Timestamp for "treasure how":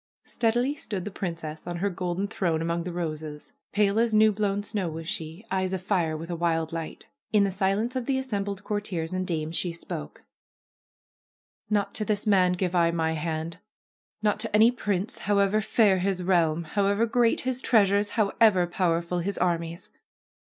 17.61-18.31